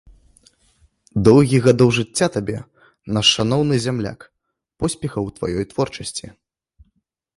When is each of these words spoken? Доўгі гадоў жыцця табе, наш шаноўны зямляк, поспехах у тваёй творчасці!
Доўгі 1.27 1.57
гадоў 1.65 1.89
жыцця 1.97 2.27
табе, 2.37 2.57
наш 3.17 3.25
шаноўны 3.35 3.75
зямляк, 3.87 4.19
поспехах 4.85 5.23
у 5.31 5.31
тваёй 5.37 5.65
творчасці! 5.75 6.27